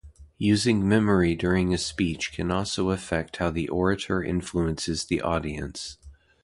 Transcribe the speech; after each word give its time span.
Using 0.39 0.89
memory 0.89 1.35
during 1.35 1.75
a 1.75 1.77
speech 1.77 2.31
can 2.31 2.49
also 2.49 2.89
affect 2.89 3.37
how 3.37 3.51
the 3.51 3.67
orator 3.69 4.23
influences 4.23 5.05
the 5.05 5.21
audience. 5.21 5.99